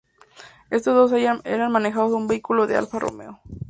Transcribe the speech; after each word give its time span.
En 0.71 0.81
todos 0.81 1.11
ellos 1.11 1.43
manejando 1.69 2.17
un 2.17 2.27
vehículo 2.27 2.65
de 2.65 2.75
Alfa 2.75 2.97
Romeo. 2.97 3.39